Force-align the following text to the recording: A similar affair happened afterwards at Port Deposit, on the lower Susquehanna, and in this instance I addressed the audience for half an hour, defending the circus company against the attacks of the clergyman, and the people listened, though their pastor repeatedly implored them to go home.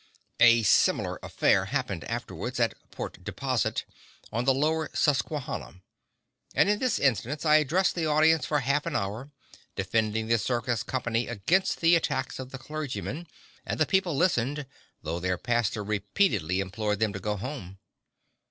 A 0.39 0.63
similar 0.63 1.19
affair 1.21 1.65
happened 1.65 2.03
afterwards 2.05 2.59
at 2.59 2.73
Port 2.89 3.23
Deposit, 3.23 3.85
on 4.31 4.45
the 4.45 4.51
lower 4.55 4.89
Susquehanna, 4.95 5.83
and 6.55 6.67
in 6.69 6.79
this 6.79 6.97
instance 6.97 7.45
I 7.45 7.57
addressed 7.57 7.93
the 7.93 8.07
audience 8.07 8.47
for 8.47 8.61
half 8.61 8.87
an 8.87 8.95
hour, 8.95 9.29
defending 9.75 10.25
the 10.25 10.39
circus 10.39 10.81
company 10.81 11.27
against 11.27 11.81
the 11.81 11.93
attacks 11.95 12.39
of 12.39 12.49
the 12.49 12.57
clergyman, 12.57 13.27
and 13.63 13.79
the 13.79 13.85
people 13.85 14.17
listened, 14.17 14.65
though 15.03 15.19
their 15.19 15.37
pastor 15.37 15.83
repeatedly 15.83 16.61
implored 16.61 16.99
them 16.99 17.13
to 17.13 17.19
go 17.19 17.37
home. 17.37 17.77